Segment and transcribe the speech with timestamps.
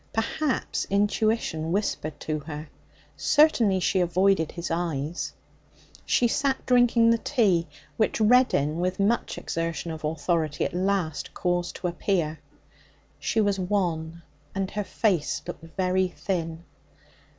[0.13, 2.69] Perhaps intuition whispered to her.
[3.15, 5.31] Certainly she avoided his eyes.
[6.07, 11.75] She sat drinking the tea, which Reddin, with much exertion of authority, at last caused
[11.75, 12.39] to appear.
[13.19, 14.23] She was wan,
[14.55, 16.63] and her face looked very thin.